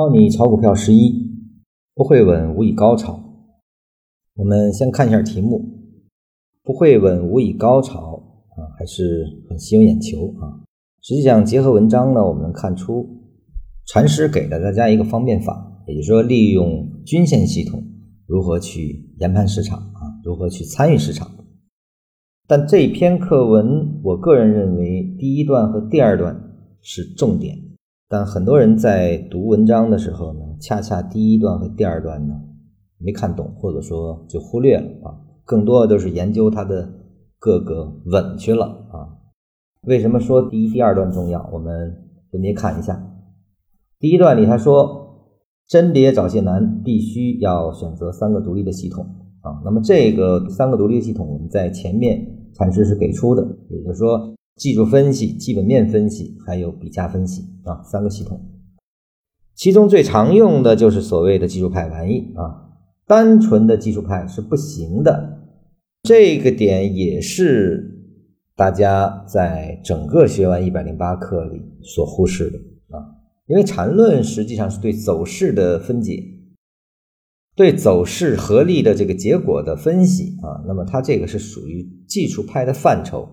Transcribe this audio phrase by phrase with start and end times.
[0.00, 1.28] 教你炒股票十一，
[1.94, 3.22] 不会稳无以高炒。
[4.34, 5.62] 我们先看一下题目，
[6.62, 8.16] 不会稳无以高炒
[8.56, 10.64] 啊，还是很吸引眼球啊。
[11.02, 13.06] 实际上，结合文章呢，我们能看出
[13.88, 17.84] 禅师给了大家一个方便法，也就是说，利用均线系统
[18.26, 21.30] 如何去研判市场啊，如何去参与市场。
[22.48, 26.34] 但这篇课文，我个人认为第一段和第二段
[26.80, 27.58] 是重点。
[28.12, 32.34] 但很多人在读文章的时候呢，恰恰第一段和第二段呢
[32.98, 35.14] 没看懂，或者说就忽略了啊，
[35.44, 36.92] 更多的都是研究它的
[37.38, 39.14] 各个稳去了啊。
[39.86, 41.48] 为什么说第一、第二段重要？
[41.52, 41.94] 我们
[42.32, 43.00] 分别看一下。
[44.00, 45.30] 第一段里他说，
[45.68, 49.04] 甄别找些难，必须要选择三个独立的系统
[49.42, 49.62] 啊。
[49.64, 52.26] 那么这个三个独立的系统，我们在前面
[52.58, 54.34] 阐释是给出的，也就是说。
[54.60, 58.38] 技术分析、基本面分析，还有比价分析啊，三个系统，
[59.54, 62.68] 其中最常用的就是所谓的技术派玩意啊，
[63.06, 65.40] 单纯的技术派是不行的，
[66.02, 68.04] 这个点也是
[68.54, 72.58] 大家在整个学完一百零八课里所忽视的
[72.94, 73.00] 啊，
[73.46, 76.22] 因为缠论实际上是对走势的分解，
[77.56, 83.26] 对走势合力的这个结果的分析啊，那么它这个是属于技术派的范畴。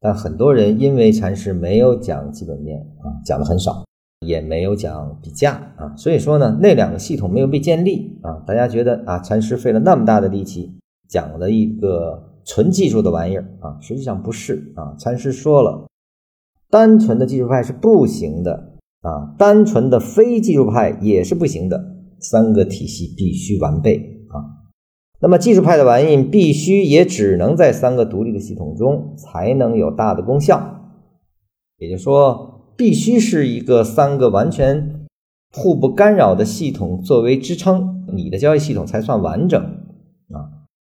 [0.00, 3.84] 但很多人因为禅师没有讲基本面啊，讲的很少，
[4.26, 8.42] 也没有讲比价啊，所以说呢，那两个系统没有被建立啊。
[8.46, 10.72] 大家觉得啊，禅师费了那么大的力气
[11.08, 14.94] 讲了一个纯技术的玩意儿啊，实际上不是啊。
[14.98, 15.86] 禅师说了，
[16.70, 24.15] 单纯的技术派是不行的啊，单纯的非技术派也是不行的，三个体系必须完备。
[25.18, 30.92] 那么技术派的玩意必须也只能在三个独立的系统中才能有大的功效，
[31.78, 35.06] 也就是说，必须是一个三个完全
[35.54, 39.60] 互不干扰的系统作为支撑，你的交易系统才算完整
[40.30, 40.52] 啊。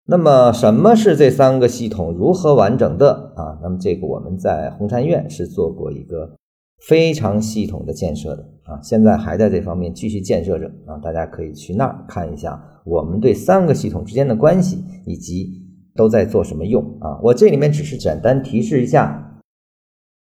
[0.06, 3.58] 那么什么是这三个系统如何完整的啊？
[3.62, 6.36] 那么这个我们在红禅院是做过一个。
[6.78, 15.62] 非常系统的建设的啊，现在还在这方面继续建设着啊，大家可以去那儿看一下我们对三个系统之间的关系以及
[15.94, 17.18] 都在做什么用啊。
[17.22, 19.40] 我这里面只是简单提示一下，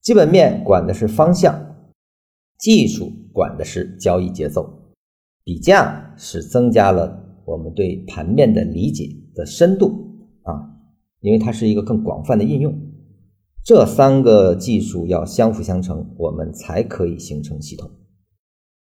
[0.02, 1.58] 基本面管的是方向，
[2.58, 4.92] 技术管的是交易节奏，
[5.42, 9.88] 比价是增加了我们对盘面的理解的深度
[10.42, 10.70] 啊，
[11.20, 12.78] 因为它是一个更广泛的应用。
[13.64, 17.90] 这三个技术要相辅相成，我们才可以形成系统。